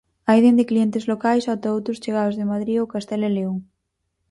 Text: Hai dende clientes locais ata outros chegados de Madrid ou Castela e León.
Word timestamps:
Hai 0.29 0.39
dende 0.45 0.69
clientes 0.71 1.07
locais 1.11 1.45
ata 1.53 1.73
outros 1.75 2.01
chegados 2.03 2.35
de 2.37 2.49
Madrid 2.51 2.77
ou 2.81 2.91
Castela 2.93 3.25
e 3.29 3.35
León. 3.37 3.57